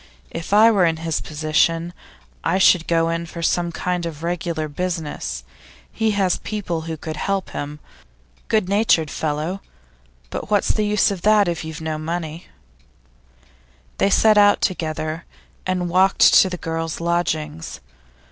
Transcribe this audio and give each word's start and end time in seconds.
If 0.31 0.51
I 0.51 0.71
were 0.71 0.83
in 0.83 0.97
his 1.05 1.21
position, 1.21 1.93
I 2.43 2.57
should 2.57 2.87
go 2.87 3.09
in 3.09 3.27
for 3.27 3.43
some 3.43 3.71
kind 3.71 4.07
of 4.07 4.23
regular 4.23 4.67
business; 4.67 5.43
he 5.91 6.09
has 6.17 6.39
people 6.39 6.81
who 6.89 6.97
could 6.97 7.17
help 7.17 7.51
him. 7.51 7.77
Good 8.47 8.67
natured 8.67 9.11
fellow; 9.11 9.61
but 10.31 10.49
what's 10.49 10.69
the 10.69 10.87
use 10.87 11.11
of 11.11 11.21
that 11.21 11.47
if 11.47 11.63
you've 11.63 11.81
no 11.81 11.99
money?' 11.99 12.47
They 13.99 14.09
set 14.09 14.39
out 14.39 14.59
together, 14.59 15.25
and 15.67 15.87
walked 15.87 16.33
to 16.33 16.49
the 16.49 16.57
girls' 16.57 16.99
lodgings. 16.99 17.79